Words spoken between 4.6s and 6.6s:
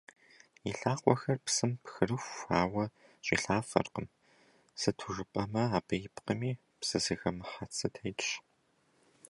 сыту жыпӀэмэ, абы ипкъми,